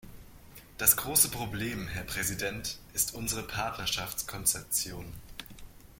[0.79, 5.13] Das große Problem, Herr Präsident, ist unsere Partnerschaftskonzeption.